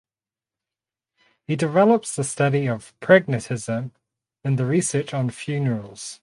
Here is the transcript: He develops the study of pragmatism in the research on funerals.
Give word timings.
He 1.45 1.55
develops 1.55 2.15
the 2.15 2.23
study 2.23 2.67
of 2.67 2.99
pragmatism 3.01 3.91
in 4.43 4.55
the 4.55 4.65
research 4.65 5.13
on 5.13 5.29
funerals. 5.29 6.19